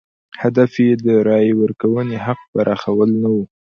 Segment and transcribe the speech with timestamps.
[0.41, 3.37] هدف یې د رایې ورکونې حق پراخوال نه و.